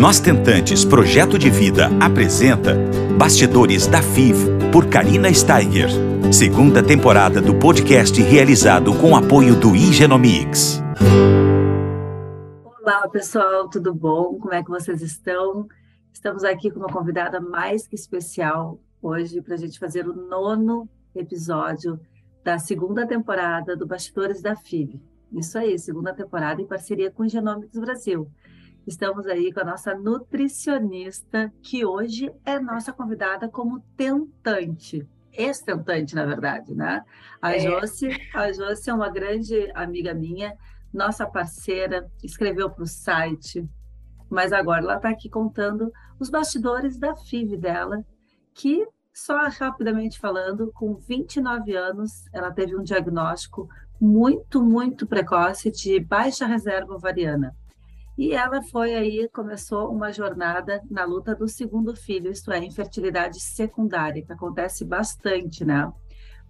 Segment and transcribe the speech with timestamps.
[0.00, 2.74] Nós Tentantes Projeto de Vida apresenta
[3.18, 5.90] Bastidores da FIV por Karina Steiger.
[6.32, 10.80] Segunda temporada do podcast realizado com apoio do Igenomics.
[12.80, 14.38] Olá, pessoal, tudo bom?
[14.38, 15.68] Como é que vocês estão?
[16.10, 20.88] Estamos aqui com uma convidada mais que especial hoje para a gente fazer o nono
[21.14, 22.00] episódio
[22.42, 24.98] da segunda temporada do Bastidores da FIV.
[25.30, 28.30] Isso aí, segunda temporada em parceria com o Genomics Brasil.
[28.90, 36.26] Estamos aí com a nossa nutricionista, que hoje é nossa convidada como tentante, ex-tentante, na
[36.26, 37.04] verdade, né?
[37.40, 37.60] A é.
[37.60, 40.56] Josi, a Josi é uma grande amiga minha,
[40.92, 43.64] nossa parceira, escreveu para o site,
[44.28, 48.04] mas agora ela está aqui contando os bastidores da FIV dela,
[48.52, 48.84] que,
[49.14, 53.68] só rapidamente falando, com 29 anos, ela teve um diagnóstico
[54.00, 57.54] muito, muito precoce de baixa reserva ovariana.
[58.20, 63.40] E ela foi aí, começou uma jornada na luta do segundo filho, isto é, infertilidade
[63.40, 65.90] secundária, que acontece bastante, né?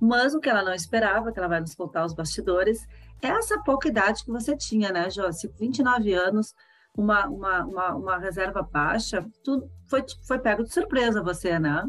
[0.01, 2.85] Mas o que ela não esperava, que ela vai nos contar os bastidores,
[3.23, 5.49] é essa pouca idade que você tinha, né, Josi?
[5.61, 6.57] 29 anos,
[6.99, 11.89] uma, uma, uma, uma, reserva baixa, tudo foi, foi pego de surpresa você, né?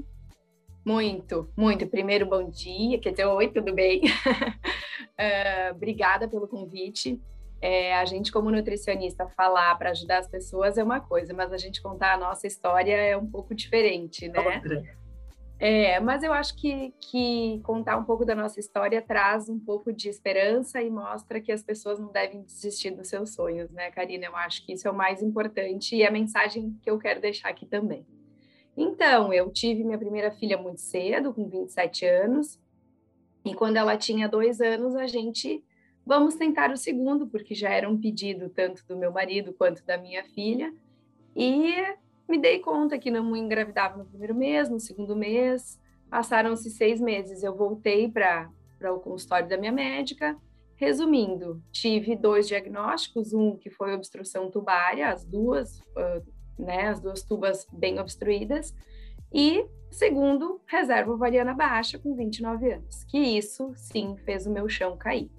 [0.86, 1.88] Muito, muito.
[1.88, 4.04] Primeiro, bom dia, quer dizer, oi, tudo bem?
[4.04, 7.20] uh, obrigada pelo convite.
[7.62, 11.58] É, a gente, como nutricionista, falar para ajudar as pessoas é uma coisa, mas a
[11.58, 14.40] gente contar a nossa história é um pouco diferente, né?
[14.40, 15.02] Outra.
[15.64, 19.94] É, mas eu acho que, que contar um pouco da nossa história traz um pouco
[19.94, 24.26] de esperança e mostra que as pessoas não devem desistir dos seus sonhos, né, Karina?
[24.26, 27.50] Eu acho que isso é o mais importante e a mensagem que eu quero deixar
[27.50, 28.04] aqui também.
[28.76, 32.59] Então, eu tive minha primeira filha muito cedo, com 27 anos,
[33.45, 35.64] e quando ela tinha dois anos, a gente
[36.06, 39.98] Vamos tentar o segundo, porque já era um pedido tanto do meu marido quanto da
[39.98, 40.74] minha filha.
[41.36, 41.74] E
[42.28, 45.80] me dei conta que não engravidava no primeiro mês, no segundo mês.
[46.10, 47.44] Passaram-se seis meses.
[47.44, 48.50] Eu voltei para
[48.94, 50.38] o consultório da minha médica.
[50.76, 55.80] Resumindo, tive dois diagnósticos, um que foi obstrução tubária, as duas,
[56.58, 58.73] né, as duas tubas bem obstruídas,
[59.32, 64.98] e segundo, reserva ovariana baixa com 29 anos, que isso sim fez o meu chão
[64.98, 65.30] cair.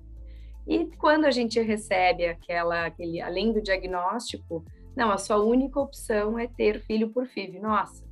[0.66, 4.64] E quando a gente recebe aquela, aquele, além do diagnóstico,
[4.96, 7.58] não, a sua única opção é ter filho por FIV.
[7.58, 8.04] Nossa,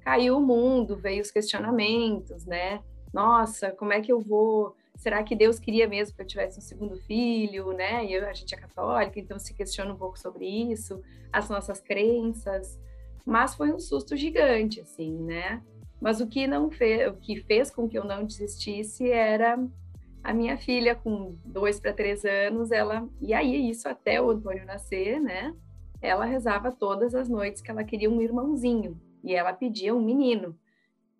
[0.00, 2.82] caiu o mundo, veio os questionamentos, né?
[3.12, 4.76] Nossa, como é que eu vou?
[4.96, 8.04] Será que Deus queria mesmo que eu tivesse um segundo filho, né?
[8.04, 11.02] E eu, a gente é católica, então se questiona um pouco sobre isso,
[11.32, 12.78] as nossas crenças.
[13.24, 15.62] Mas foi um susto gigante, assim, né?
[16.00, 19.58] Mas o que não fez, o que fez com que eu não desistisse era
[20.22, 23.08] a minha filha, com dois para três anos, ela.
[23.20, 25.54] E aí, isso até o Antônio nascer, né?
[26.00, 29.00] Ela rezava todas as noites que ela queria um irmãozinho.
[29.24, 30.58] E ela pedia um menino.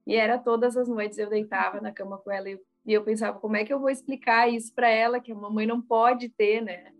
[0.07, 3.57] E era todas as noites eu deitava na cama com ela e, eu pensava, como
[3.57, 6.93] é que eu vou explicar isso para ela, que a mamãe não pode ter, né?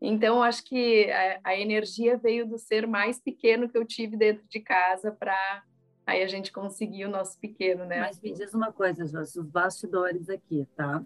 [0.00, 4.42] Então, acho que a, a, energia veio do ser mais pequeno que eu tive dentro
[4.48, 5.62] de casa para
[6.04, 8.00] aí a gente conseguir o nosso pequeno, né?
[8.00, 11.04] Mas me diz uma coisa, Josi, os bastidores aqui, tá?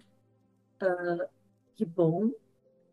[0.81, 1.27] Uh,
[1.75, 2.31] que bom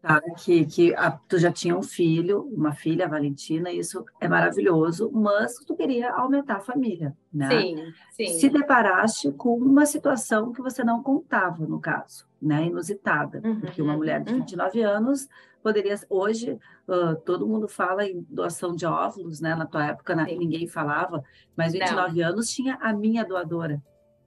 [0.05, 0.21] tá?
[0.37, 5.11] que, que a, tu já tinha um filho, uma filha, a Valentina, isso é maravilhoso,
[5.13, 7.49] mas tu queria aumentar a família, né?
[7.49, 8.39] Sim, sim.
[8.39, 12.67] Se deparaste com uma situação que você não contava, no caso, né?
[12.67, 14.91] Inusitada, uhum, porque uma mulher de 29 uhum.
[14.91, 15.29] anos
[15.63, 19.55] poderia, hoje, uh, todo mundo fala em doação de óvulos, né?
[19.55, 21.25] Na tua época, ninguém falava,
[21.57, 22.29] mas 29 não.
[22.29, 23.83] anos tinha a minha doadora,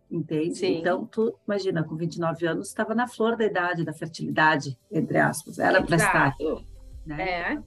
[0.09, 0.56] entende?
[0.56, 0.79] Sim.
[0.79, 5.59] Então, tu, imagina, com 29 anos, estava na flor da idade, da fertilidade, entre aspas,
[5.59, 6.35] era para estar.
[7.06, 7.29] Né?
[7.29, 7.63] É.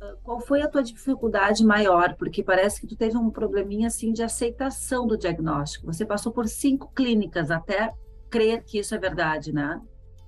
[0.00, 2.14] Ah, qual foi a tua dificuldade maior?
[2.16, 5.86] Porque parece que tu teve um probleminha assim de aceitação do diagnóstico.
[5.86, 7.92] Você passou por cinco clínicas até
[8.30, 9.80] crer que isso é verdade, né?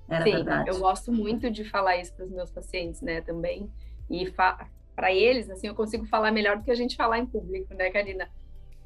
[0.09, 0.69] Era Sim, verdade.
[0.69, 3.69] eu gosto muito de falar isso para os meus pacientes, né, também.
[4.09, 7.71] E para eles, assim, eu consigo falar melhor do que a gente falar em público,
[7.75, 8.27] né, Karina?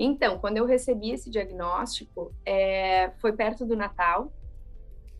[0.03, 4.33] Então, quando eu recebi esse diagnóstico, é, foi perto do Natal.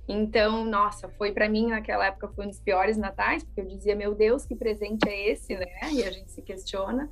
[0.05, 3.95] Então, nossa, foi para mim naquela época foi um dos piores natais, porque eu dizia,
[3.95, 5.93] meu Deus, que presente é esse, né?
[5.93, 7.09] E a gente se questiona.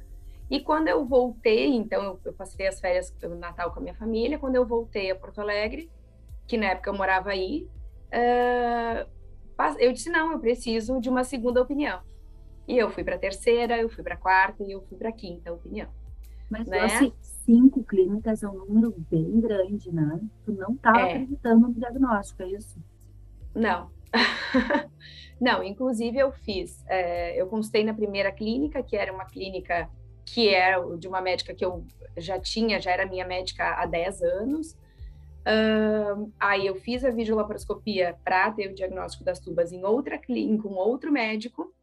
[0.49, 3.95] E quando eu voltei, então eu, eu passei as férias do Natal com a minha
[3.95, 4.37] família.
[4.37, 5.89] Quando eu voltei a Porto Alegre,
[6.45, 7.69] que na época eu morava aí,
[8.11, 9.09] uh,
[9.79, 12.01] eu disse não, eu preciso de uma segunda opinião.
[12.67, 15.07] E eu fui para a terceira, eu fui para a quarta e eu fui para
[15.07, 16.00] a quinta opinião.
[16.51, 16.79] Mas né?
[16.81, 20.19] assim, cinco clínicas é um número bem grande, né?
[20.43, 21.13] Tu não estava é.
[21.13, 22.77] acreditando no diagnóstico, é isso?
[23.55, 23.89] Não.
[25.39, 29.89] não, inclusive eu fiz, é, eu consultei na primeira clínica, que era uma clínica
[30.25, 31.85] que é de uma médica que eu
[32.17, 34.77] já tinha, já era minha médica há 10 anos.
[35.41, 40.63] Uh, aí eu fiz a videolaparoscopia para ter o diagnóstico das tubas em outra clínica,
[40.63, 41.73] com outro médico.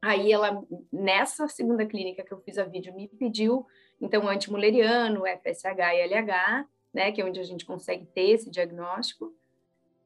[0.00, 0.62] Aí ela,
[0.92, 3.66] nessa segunda clínica que eu fiz a vídeo, me pediu,
[4.00, 9.34] então, antimuleriano, FSH e LH, né, que é onde a gente consegue ter esse diagnóstico.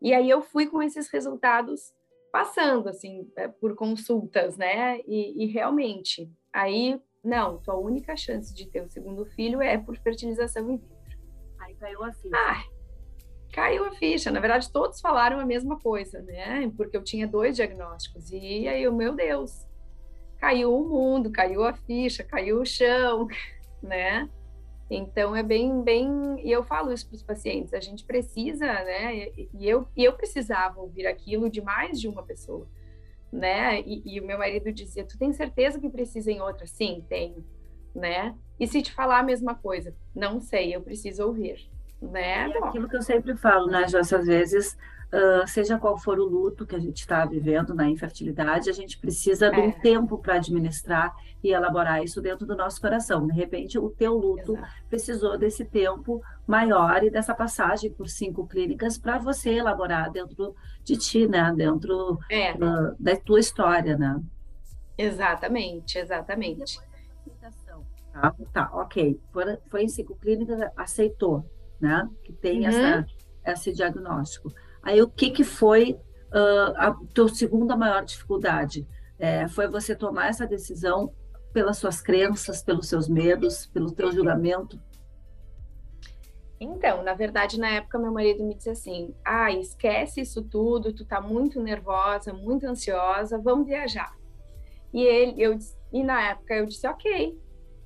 [0.00, 1.92] E aí eu fui com esses resultados
[2.32, 8.66] passando, assim, é, por consultas, né, e, e realmente, aí, não, tua única chance de
[8.66, 11.18] ter o segundo filho é por fertilização in vitro.
[11.58, 12.36] Aí caiu a ficha.
[12.36, 12.64] Ah,
[13.52, 14.30] caiu a ficha.
[14.30, 16.72] Na verdade, todos falaram a mesma coisa, né?
[16.76, 18.30] Porque eu tinha dois diagnósticos.
[18.30, 19.66] E aí, o meu Deus,
[20.38, 23.26] caiu o mundo, caiu a ficha, caiu o chão,
[23.82, 24.28] né?
[24.90, 29.28] Então é bem, bem, e eu falo isso para os pacientes, a gente precisa, né?
[29.54, 32.66] E eu, e eu precisava ouvir aquilo de mais de uma pessoa,
[33.32, 33.80] né?
[33.82, 37.44] E, e o meu marido dizia: "Tu tem certeza que precisa em outra?" Sim, tenho,
[37.94, 38.34] né?
[38.58, 41.70] E se te falar a mesma coisa, não sei, eu preciso ouvir,
[42.02, 42.50] né?
[42.50, 44.76] É aquilo que eu sempre falo, né, Joyce, às vezes
[45.12, 48.96] Uh, seja qual for o luto que a gente está vivendo na infertilidade, a gente
[48.96, 49.50] precisa é.
[49.50, 49.72] de um é.
[49.72, 51.12] tempo para administrar
[51.42, 53.26] e elaborar isso dentro do nosso coração.
[53.26, 54.72] De repente, o teu luto Exato.
[54.88, 60.54] precisou desse tempo maior e dessa passagem por cinco clínicas para você elaborar dentro
[60.84, 61.52] de ti, né?
[61.56, 62.52] Dentro é.
[62.52, 64.20] uh, da tua história, né?
[64.96, 66.78] Exatamente, exatamente.
[68.12, 69.20] Tá, tá, ok.
[69.32, 71.44] Foi, foi em cinco clínicas, aceitou,
[71.80, 72.08] né?
[72.24, 72.66] Que tem uhum.
[72.66, 73.06] essa,
[73.46, 74.52] esse diagnóstico.
[74.82, 75.92] Aí o que, que foi
[76.32, 78.86] uh, a tua segunda maior dificuldade?
[79.18, 81.12] É, foi você tomar essa decisão
[81.52, 84.80] pelas suas crenças, pelos seus medos, pelo teu julgamento?
[86.58, 91.06] Então, na verdade, na época, meu marido me disse assim: ah, esquece isso tudo, tu
[91.06, 94.14] tá muito nervosa, muito ansiosa, vamos viajar.
[94.92, 95.58] E ele, eu,
[95.92, 97.38] e na época eu disse: ok,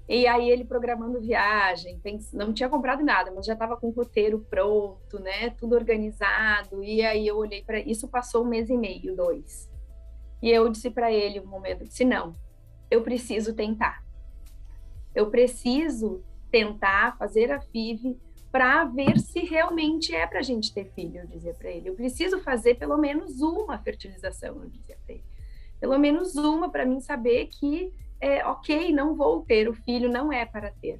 [0.08, 1.98] e aí ele programando viagem,
[2.32, 5.50] não tinha comprado nada, mas já estava com o roteiro pronto, né?
[5.50, 6.84] Tudo organizado.
[6.84, 9.70] E aí eu olhei para isso, passou um mês e meio, dois.
[10.42, 12.36] E eu disse para ele um momento, disse não,
[12.90, 14.04] eu preciso tentar.
[15.14, 18.18] Eu preciso tentar fazer a FIV
[18.52, 21.88] para ver se realmente é para a gente ter filho, eu dizia para ele.
[21.88, 25.24] Eu preciso fazer pelo menos uma fertilização, eu dizia para ele.
[25.80, 27.92] Pelo menos uma para mim saber que
[28.24, 30.96] é, ok, não vou ter, o filho não é para ter.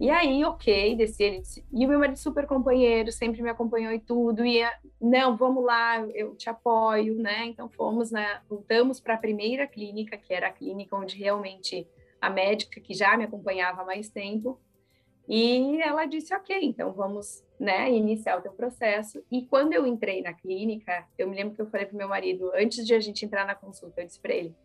[0.00, 3.92] E aí, ok, desci ele disse, e o meu marido super companheiro, sempre me acompanhou
[3.92, 4.62] e tudo, e
[4.98, 7.44] não, vamos lá, eu te apoio, né?
[7.44, 11.86] Então fomos, né, voltamos para a primeira clínica, que era a clínica onde realmente
[12.18, 14.58] a médica que já me acompanhava há mais tempo,
[15.28, 19.22] e ela disse, ok, então vamos, né, iniciar o teu processo.
[19.30, 22.50] E quando eu entrei na clínica, eu me lembro que eu falei para meu marido,
[22.54, 24.56] antes de a gente entrar na consulta, eu disse para ele,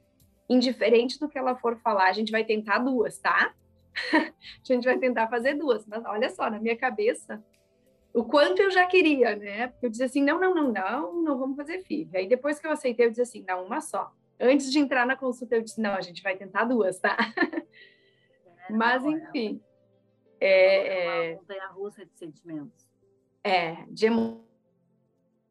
[0.50, 3.54] indiferente do que ela for falar, a gente vai tentar duas, tá?
[4.14, 4.32] a
[4.64, 5.86] gente vai tentar fazer duas.
[5.86, 7.44] Mas olha só, na minha cabeça,
[8.14, 9.68] o quanto eu já queria, né?
[9.68, 12.18] Porque eu dizia assim, não, não, não, não, não vamos fazer FIV.
[12.18, 14.12] Aí depois que eu aceitei, eu disse assim, não, uma só.
[14.40, 17.18] Antes de entrar na consulta, eu disse, não, a gente vai tentar duas, tá?
[18.68, 19.62] É, Mas, enfim.
[20.40, 22.90] É, é, montanha russa de sentimentos.
[23.44, 24.55] É, de emoções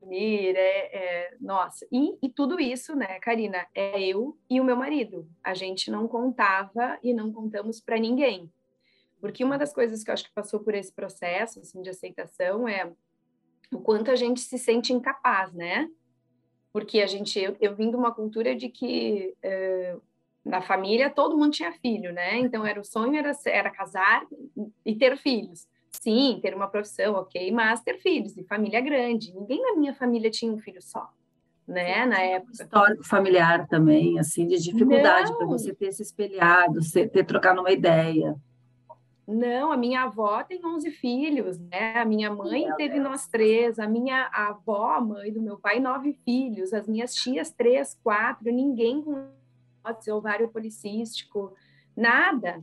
[0.04, 1.86] dormir, é, é nossa.
[1.90, 5.28] E, e, tudo isso, né, Karina, é eu e o meu marido.
[5.42, 8.52] A gente não contava e não contamos para ninguém.
[9.20, 12.68] Porque uma das coisas que eu acho que passou por esse processo assim, de aceitação
[12.68, 12.92] é
[13.72, 15.88] o quanto a gente se sente incapaz, né?
[16.72, 20.02] Porque a gente, eu, eu vim de uma cultura de que uh,
[20.44, 22.38] na família todo mundo tinha filho, né?
[22.38, 24.26] Então era o sonho era, era casar
[24.84, 25.66] e ter filhos.
[26.00, 29.32] Sim, ter uma profissão, ok, mas ter filhos e família grande.
[29.32, 31.08] Ninguém na minha família tinha um filho só,
[31.66, 32.04] né?
[32.04, 32.52] Na época.
[32.52, 38.36] Histórico familiar também, assim, de dificuldade para você ter se espelhado, ter trocado uma ideia.
[39.26, 41.96] Não, a minha avó tem 11 filhos, né?
[41.96, 43.04] A minha mãe Meu teve Deus.
[43.04, 47.50] nós três, a minha avó, a mãe do meu pai, nove filhos, as minhas tias,
[47.50, 49.28] três, quatro, ninguém com
[50.10, 51.54] ovário policístico,
[51.96, 52.62] nada.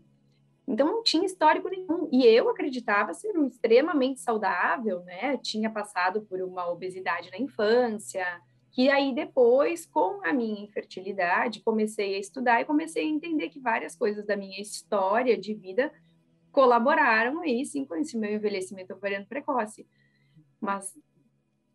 [0.71, 2.07] Então não tinha histórico nenhum.
[2.11, 5.37] E eu acreditava ser um extremamente saudável, né?
[5.37, 8.25] Tinha passado por uma obesidade na infância,
[8.71, 13.59] que aí depois, com a minha infertilidade, comecei a estudar e comecei a entender que
[13.59, 15.91] várias coisas da minha história de vida
[16.53, 19.85] colaboraram aí sim com esse meu envelhecimento ovariano precoce.
[20.59, 20.97] Mas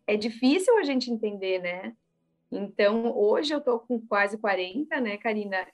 [0.07, 1.95] é difícil a gente entender, né?
[2.51, 5.67] Então, hoje eu tô com quase 40, né, Karina?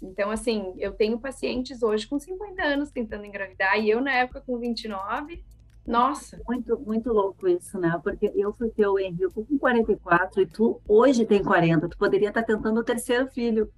[0.00, 4.40] Então, assim, eu tenho pacientes hoje com 50 anos tentando engravidar e eu, na época,
[4.40, 5.42] com 29,
[5.86, 6.40] nossa.
[6.46, 7.98] Muito, muito louco isso, né?
[8.02, 11.88] Porque eu fui ter o Henrique com 44 e tu hoje tem 40.
[11.88, 13.70] Tu poderia estar tentando o terceiro filho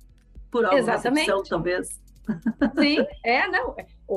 [0.50, 1.30] por alguma Exatamente.
[1.30, 2.00] Opção, talvez.
[2.78, 3.74] Sim, é, não.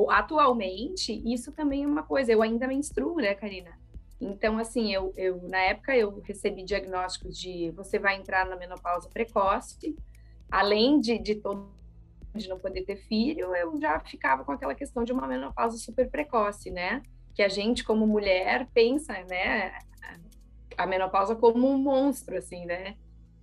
[0.10, 2.32] Atualmente, isso também é uma coisa.
[2.32, 3.72] Eu ainda menstruo, né, Karina?
[4.19, 9.10] Então, assim, eu, eu na época eu recebi diagnósticos de você vai entrar na menopausa
[9.10, 9.95] precoce,
[10.50, 11.75] além de, de todo
[12.38, 16.10] de não poder ter filho, eu já ficava com aquela questão de uma menopausa super
[16.10, 17.01] precoce, né?
[17.34, 19.77] Que a gente, como mulher, pensa, né?
[20.77, 22.98] A menopausa como um monstro, assim, né?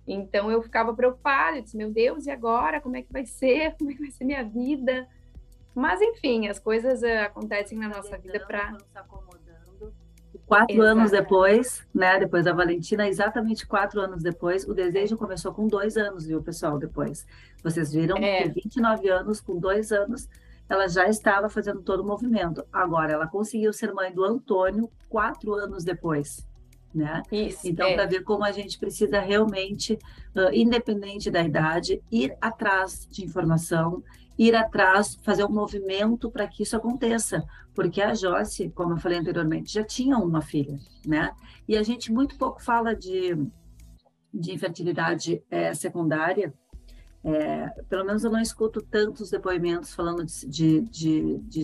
[0.05, 2.81] Então eu ficava preocupada, eu disse, meu Deus, e agora?
[2.81, 3.75] Como é que vai ser?
[3.79, 5.07] Como é que vai ser minha vida?
[5.73, 8.77] Mas enfim, as coisas uh, acontecem na nossa vida para
[10.45, 12.19] Quatro anos depois, né?
[12.19, 16.77] Depois da Valentina, exatamente quatro anos depois, o desejo começou com dois anos, viu, pessoal?
[16.77, 17.25] Depois.
[17.63, 18.43] Vocês viram é.
[18.43, 20.27] que 29 anos, com dois anos,
[20.69, 22.63] ela já estava fazendo todo o movimento.
[22.71, 26.45] Agora, ela conseguiu ser mãe do Antônio quatro anos depois
[26.93, 27.23] né?
[27.31, 27.95] Isso, então, é.
[27.95, 29.97] para ver como a gente precisa realmente,
[30.35, 34.03] uh, independente da idade, ir atrás de informação,
[34.37, 39.19] ir atrás, fazer um movimento para que isso aconteça, porque a Joyce, como eu falei
[39.19, 41.31] anteriormente, já tinha uma filha, né?
[41.67, 43.35] E a gente muito pouco fala de,
[44.33, 46.53] de infertilidade é, secundária,
[47.23, 51.63] é, pelo menos eu não escuto tantos depoimentos falando de, de, de, de,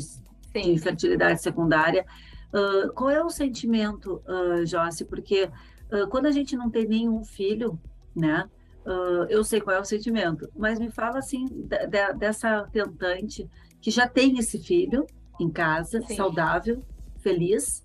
[0.53, 2.05] de infertilidade secundária,
[2.49, 5.05] Uh, qual é o sentimento, uh, Joyce?
[5.05, 5.49] Porque
[5.91, 7.79] uh, quando a gente não tem nenhum filho,
[8.15, 8.49] né?
[8.85, 13.47] Uh, eu sei qual é o sentimento, mas me fala assim de, de, dessa tentante
[13.81, 15.05] que já tem esse filho
[15.39, 16.15] em casa, Sim.
[16.15, 16.83] saudável,
[17.19, 17.83] feliz,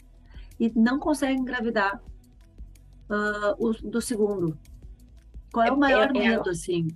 [0.59, 2.01] e não consegue engravidar
[3.59, 4.59] o, do segundo.
[5.53, 6.89] Qual é, é o maior é, é medo, é, assim?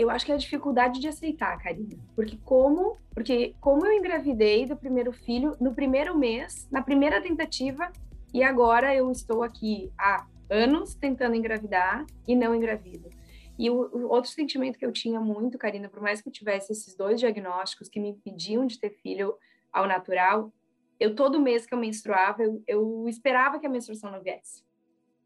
[0.00, 1.94] eu acho que é a dificuldade de aceitar, Karina.
[2.16, 7.92] Porque como, porque como eu engravidei do primeiro filho no primeiro mês, na primeira tentativa,
[8.32, 13.08] e agora eu estou aqui há anos tentando engravidar e não engravido.
[13.58, 16.72] E o, o, outro sentimento que eu tinha muito, Karina, por mais que eu tivesse
[16.72, 19.34] esses dois diagnósticos que me impediam de ter filho
[19.72, 20.52] ao natural,
[20.98, 24.64] eu todo mês que eu menstruava, eu, eu esperava que a menstruação não viesse.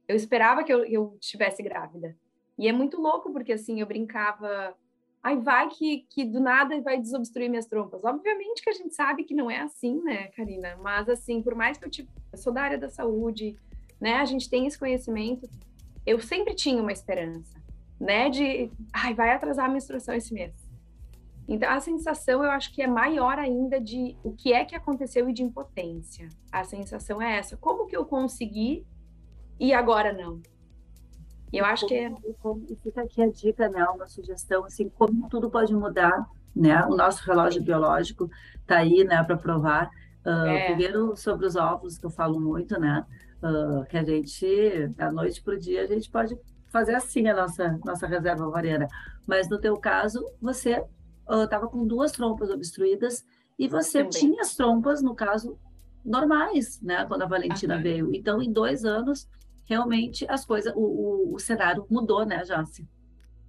[0.07, 2.16] Eu esperava que eu, eu estivesse grávida.
[2.59, 4.76] E é muito louco, porque assim, eu brincava,
[5.23, 8.04] ai, vai que, que do nada vai desobstruir minhas trompas.
[8.04, 10.76] Obviamente que a gente sabe que não é assim, né, Karina?
[10.76, 13.57] Mas assim, por mais que eu, tipo, eu sou da área da saúde,
[14.01, 15.49] né, a gente tem esse conhecimento,
[16.07, 17.57] eu sempre tinha uma esperança,
[17.99, 20.53] né, de, ai, vai atrasar a menstruação esse mês.
[21.47, 25.29] Então, a sensação eu acho que é maior ainda de o que é que aconteceu
[25.29, 26.29] e de impotência.
[26.51, 28.87] A sensação é essa: como que eu consegui
[29.61, 30.41] e agora não?
[31.57, 32.13] eu acho que é.
[32.69, 33.85] E fica aqui a dica, né?
[33.87, 36.85] Uma sugestão, assim, como tudo pode mudar, né?
[36.87, 39.89] O nosso relógio biológico está aí, né, para provar.
[40.27, 40.67] Uh, é.
[40.67, 43.05] Primeiro, sobre os ovos, que eu falo muito, né?
[43.45, 46.35] Uh, que a gente, da noite para o dia, a gente pode
[46.73, 48.89] fazer assim a nossa, nossa reserva ovariana.
[49.27, 50.83] Mas no teu caso, você
[51.29, 53.23] estava uh, com duas trompas obstruídas
[53.59, 54.11] e você Também.
[54.11, 55.59] tinha as trompas, no caso,
[56.05, 57.05] normais, né?
[57.07, 58.15] Quando a Valentina veio.
[58.15, 59.29] Então, em dois anos,
[59.65, 62.89] realmente as coisas, o, o, o cenário mudou, né, Jace?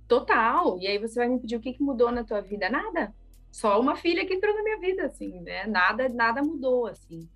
[0.08, 0.78] Total.
[0.80, 2.70] E aí você vai me pedir o que, que mudou na tua vida?
[2.70, 3.14] Nada.
[3.52, 5.66] Só uma filha que entrou na minha vida, assim, né?
[5.66, 7.28] Nada, nada mudou, assim.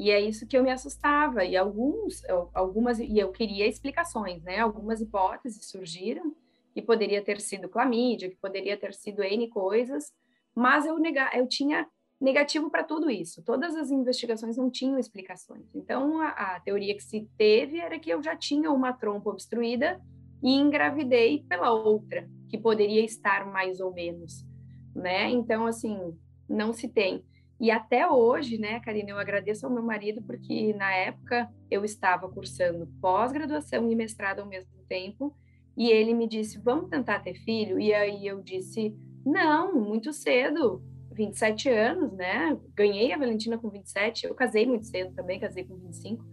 [0.00, 1.44] E é isso que eu me assustava.
[1.44, 2.22] E alguns,
[2.54, 4.58] algumas, e eu queria explicações, né?
[4.58, 6.34] Algumas hipóteses surgiram
[6.72, 10.10] que poderia ter sido clamídia, que poderia ter sido N coisas,
[10.54, 11.86] mas eu negar, eu tinha
[12.18, 13.44] negativo para tudo isso.
[13.44, 15.66] Todas as investigações não tinham explicações.
[15.74, 20.00] Então, a, a, teoria que se teve era que eu já tinha uma trompa obstruída
[20.42, 24.46] e engravidei pela outra, que poderia estar mais ou menos,
[24.94, 25.28] né?
[25.28, 26.16] Então, assim,
[26.48, 27.22] não se tem.
[27.60, 32.28] E até hoje, né, Karina, eu agradeço ao meu marido porque na época eu estava
[32.28, 35.36] cursando pós-graduação e mestrado ao mesmo tempo,
[35.76, 40.82] e ele me disse: "Vamos tentar ter filho?" E aí eu disse: "Não, muito cedo
[41.12, 42.56] 27 anos, né?
[42.74, 46.24] Ganhei a Valentina com 27, eu casei muito cedo também, casei com 25.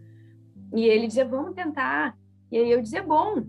[0.74, 2.18] E ele dizia, vamos tentar.
[2.52, 3.44] E aí eu dizia, bom,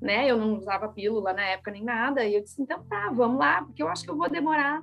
[0.00, 0.28] né?
[0.28, 2.24] Eu não usava pílula na época nem nada.
[2.24, 4.82] E eu disse, então tá, vamos lá, porque eu acho que eu vou demorar.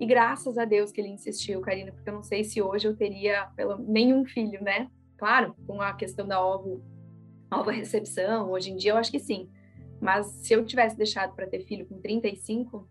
[0.00, 2.96] E graças a Deus que ele insistiu, Karina, porque eu não sei se hoje eu
[2.96, 4.88] teria pelo, nenhum filho, né?
[5.16, 6.82] Claro, com a questão da ovo,
[7.52, 9.50] ovo recepção, hoje em dia eu acho que sim.
[10.00, 12.88] Mas se eu tivesse deixado para ter filho com 35,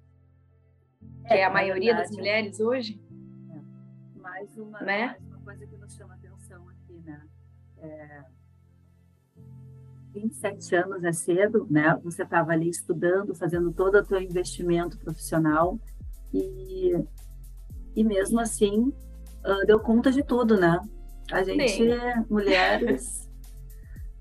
[1.25, 3.01] que é, é a maioria verdade, das mulheres hoje.
[3.49, 4.19] É.
[4.19, 5.07] Mais, uma, né?
[5.07, 7.25] mais uma coisa que nos chama atenção aqui, né?
[7.77, 8.23] É,
[10.13, 11.97] 27 anos é cedo, né?
[12.03, 15.79] Você estava ali estudando, fazendo todo o teu investimento profissional
[16.33, 16.93] e,
[17.95, 18.93] e mesmo assim
[19.45, 20.79] uh, deu conta de tudo, né?
[21.31, 21.89] A gente, Sim.
[22.29, 23.29] mulheres,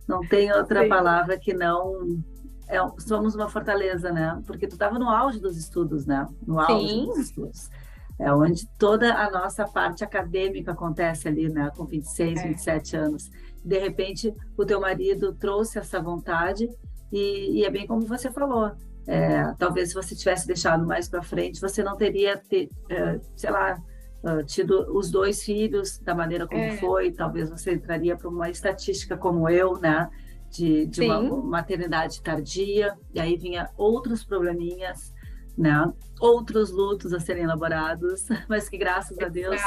[0.08, 0.88] não tem outra Sim.
[0.88, 2.22] palavra que não
[2.68, 4.40] é, somos uma fortaleza, né?
[4.46, 6.26] Porque tu estava no auge dos estudos, né?
[6.46, 7.04] No auge Sim.
[7.06, 7.70] dos estudos.
[8.18, 11.70] É onde toda a nossa parte acadêmica acontece ali, né?
[11.76, 12.48] Com 26, é.
[12.48, 13.30] 27 anos.
[13.64, 16.68] De repente, o teu marido trouxe essa vontade
[17.12, 18.72] e, e é bem como você falou.
[19.06, 23.50] É, talvez se você tivesse deixado mais para frente, você não teria, ter, é, sei
[23.50, 23.80] lá,
[24.24, 26.76] uh, tido os dois filhos da maneira como é.
[26.78, 27.12] foi.
[27.12, 30.10] Talvez você entraria para uma estatística como eu, né?
[30.50, 35.12] De, de uma maternidade tardia, e aí vinha outros probleminhas,
[35.58, 35.92] né?
[36.20, 39.60] Outros lutos a serem elaborados, mas que graças a Deus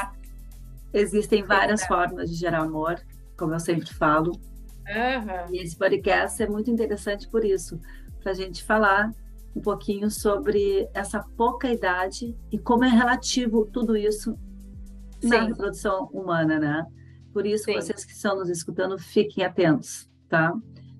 [0.93, 2.99] existem várias formas de gerar amor,
[3.37, 4.31] como eu sempre falo.
[4.31, 5.53] Uhum.
[5.53, 7.79] E esse podcast é muito interessante por isso,
[8.23, 9.13] para a gente falar
[9.55, 14.37] um pouquinho sobre essa pouca idade e como é relativo tudo isso
[15.19, 15.29] Sim.
[15.29, 16.85] na reprodução humana, né?
[17.33, 17.73] Por isso, Sim.
[17.73, 20.53] vocês que estão nos escutando, fiquem atentos, tá?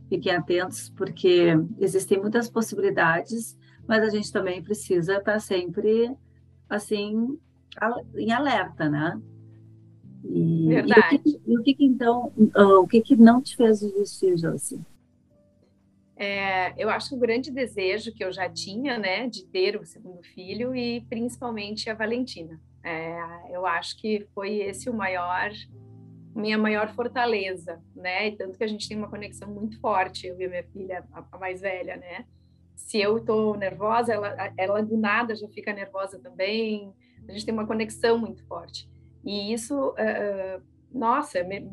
[0.08, 6.16] Fiquem atentos, porque existem muitas possibilidades, mas a gente também precisa estar sempre,
[6.70, 7.38] assim,
[8.16, 9.20] em alerta, né?
[10.24, 11.22] E, Verdade.
[11.24, 12.32] E o que, o que então,
[12.82, 14.80] o que, que não te fez desistir, Josi?
[16.22, 20.22] É, eu acho o grande desejo que eu já tinha, né, de ter o segundo
[20.22, 22.60] filho e principalmente a Valentina.
[22.84, 23.18] É,
[23.50, 25.50] eu acho que foi esse o maior,
[26.36, 28.28] minha maior fortaleza, né?
[28.28, 31.38] E tanto que a gente tem uma conexão muito forte, eu e minha filha, a,
[31.38, 32.26] mais velha, né?
[32.76, 36.94] Se eu estou nervosa, ela, ela do nada já fica nervosa também.
[37.28, 38.90] A gente tem uma conexão muito forte.
[39.26, 40.62] E isso, uh,
[40.92, 41.70] nossa, me,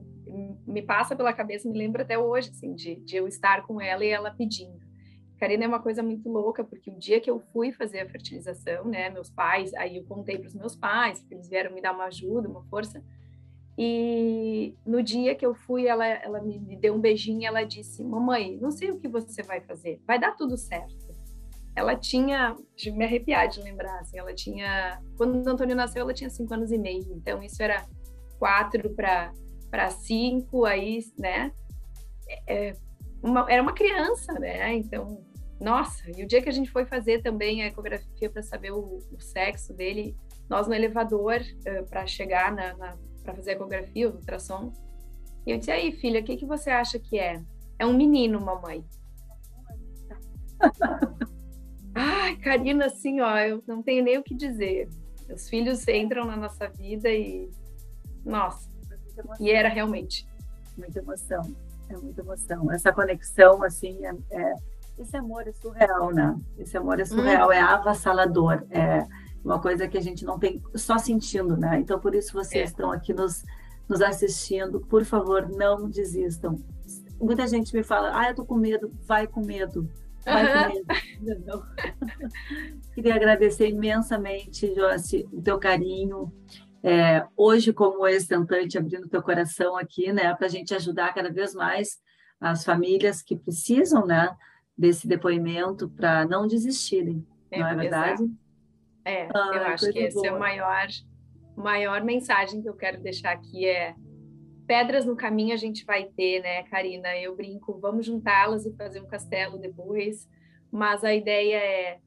[0.66, 4.04] me passa pela cabeça, me lembra até hoje, assim, de, de eu estar com ela
[4.04, 4.85] e ela pedindo.
[5.38, 8.87] Karina é uma coisa muito louca, porque o dia que eu fui fazer a fertilização,
[8.87, 11.92] né, meus pais, aí eu contei para os meus pais, porque eles vieram me dar
[11.92, 13.02] uma ajuda, uma força,
[13.78, 18.02] e no dia que eu fui, ela, ela me deu um beijinho e ela disse:
[18.02, 20.97] Mamãe, não sei o que você vai fazer, vai dar tudo certo.
[21.75, 26.14] Ela tinha, de me arrepiar de lembrar, assim, ela tinha, quando o Antônio nasceu, ela
[26.14, 27.87] tinha cinco anos e meio, então isso era
[28.38, 29.30] quatro para
[29.71, 31.52] para cinco, aí, né?
[32.47, 32.75] É,
[33.23, 34.75] uma, era uma criança, né?
[34.75, 35.25] Então,
[35.61, 38.99] nossa, e o dia que a gente foi fazer também a ecografia para saber o,
[39.11, 40.17] o, sexo dele,
[40.49, 44.73] nós no elevador uh, para chegar na, na para fazer a ecografia, o ultrassom,
[45.47, 47.41] e eu disse aí, filha, o que que você acha que é?
[47.79, 48.85] É um menino, mamãe.
[51.95, 54.89] Ai, Karina, assim, ó, eu não tenho nem o que dizer.
[55.33, 57.49] Os filhos entram na nossa vida e,
[58.25, 58.69] nossa,
[59.41, 60.26] e era realmente.
[60.76, 61.43] Muita emoção,
[61.89, 62.71] é muita emoção.
[62.71, 64.55] Essa conexão, assim, é, é,
[64.99, 66.39] esse amor é surreal, né?
[66.59, 67.07] Esse amor é hum.
[67.07, 67.52] surreal, hum.
[67.52, 69.07] é avassalador, é
[69.45, 71.79] uma coisa que a gente não tem só sentindo, né?
[71.79, 72.65] Então, por isso vocês é.
[72.65, 73.45] estão aqui nos,
[73.89, 74.81] nos assistindo.
[74.81, 76.59] Por favor, não desistam.
[77.21, 79.89] Muita gente me fala, ah, eu tô com medo, vai com medo.
[80.25, 81.65] Vai com medo.
[82.93, 86.33] Queria agradecer imensamente, Joyce, o teu carinho,
[86.87, 91.53] é, hoje como ex-tentante, abrindo teu coração aqui, né, para a gente ajudar cada vez
[91.53, 91.99] mais
[92.41, 94.37] as famílias que precisam, né,
[94.79, 98.23] desse depoimento para não desistirem, é, não é verdade?
[98.23, 98.39] Exato.
[99.05, 100.29] É, ah, eu acho que esse boa.
[100.29, 100.87] é o maior,
[101.57, 103.97] maior mensagem que eu quero deixar aqui é
[104.65, 107.17] pedras no caminho a gente vai ter, né, Karina?
[107.17, 110.29] Eu brinco, vamos juntá-las e fazer um castelo depois,
[110.71, 111.99] mas a ideia é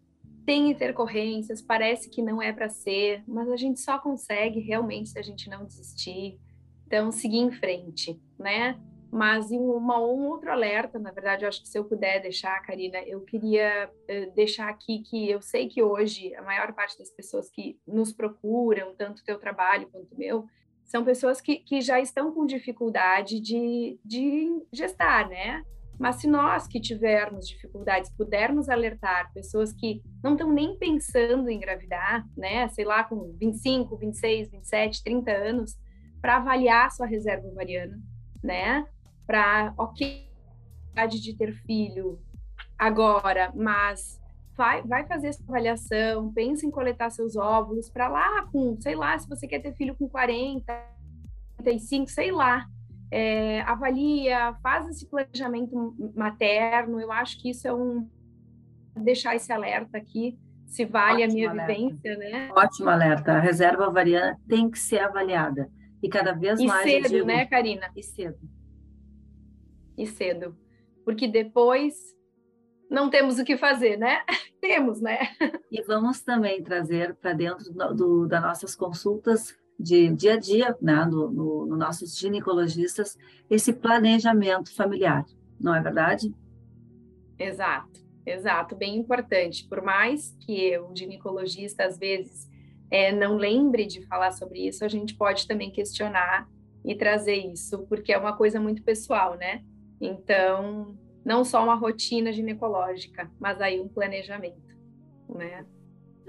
[0.50, 5.20] tem intercorrências, parece que não é para ser, mas a gente só consegue realmente se
[5.20, 6.40] a gente não desistir.
[6.88, 8.80] Então, seguir em frente, né?
[9.12, 12.98] Mas uma, um outro alerta, na verdade, eu acho que se eu puder deixar, Karina,
[13.06, 17.48] eu queria uh, deixar aqui que eu sei que hoje a maior parte das pessoas
[17.52, 20.48] que nos procuram, tanto teu trabalho quanto o meu,
[20.84, 25.64] são pessoas que, que já estão com dificuldade de, de gestar, né?
[26.00, 31.58] Mas se nós que tivermos dificuldades pudermos alertar pessoas que não estão nem pensando em
[31.58, 35.78] engravidar, né, sei lá, com 25, 26, 27, 30 anos,
[36.22, 38.00] para avaliar sua reserva ovariana,
[38.42, 38.86] né,
[39.28, 40.30] para, ok,
[41.10, 42.20] de ter filho
[42.78, 44.20] agora, mas
[44.56, 49.18] vai, vai fazer essa avaliação, pensa em coletar seus óvulos para lá com, sei lá,
[49.18, 50.74] se você quer ter filho com 40,
[51.58, 52.66] 35, sei lá,
[53.12, 57.00] é, avalia, faz esse planejamento materno.
[57.00, 58.08] Eu acho que isso é um
[58.96, 61.74] deixar esse alerta aqui, se vale Ótimo a minha alerta.
[61.74, 62.52] vivência, né?
[62.56, 63.34] Ótimo alerta.
[63.34, 65.70] A reserva ovariana tem que ser avaliada
[66.02, 66.86] e cada vez e mais.
[66.86, 67.26] E cedo, digo...
[67.26, 67.90] né, Karina?
[67.96, 68.40] E cedo.
[69.98, 70.56] E cedo,
[71.04, 71.94] porque depois
[72.90, 74.22] não temos o que fazer, né?
[74.62, 75.20] temos, né?
[75.72, 80.78] E vamos também trazer para dentro do, do, das nossas consultas de dia a dia,
[80.82, 83.18] né, no, no, no nossos ginecologistas,
[83.50, 85.26] esse planejamento familiar,
[85.60, 86.34] não é verdade?
[87.38, 89.66] Exato, exato, bem importante.
[89.68, 92.50] Por mais que o ginecologista, às vezes,
[92.92, 96.50] é, não lembre de falar sobre isso, a gente pode também questionar
[96.84, 99.64] e trazer isso, porque é uma coisa muito pessoal, né?
[100.02, 104.76] Então, não só uma rotina ginecológica, mas aí um planejamento,
[105.30, 105.66] né?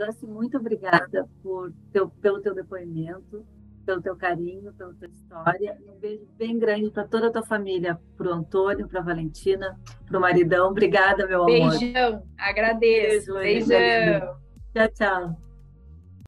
[0.01, 3.45] Joyce, muito obrigada por teu, pelo teu depoimento,
[3.85, 5.77] pelo teu carinho, pela tua história.
[5.87, 9.79] Um beijo bem grande para toda a tua família, para o Antônio, para a Valentina,
[10.07, 10.71] para o maridão.
[10.71, 11.71] Obrigada, meu amor.
[11.71, 13.35] Beijão, agradeço.
[13.35, 14.37] Beijo, Beijão.
[14.73, 15.50] Tchau, tchau.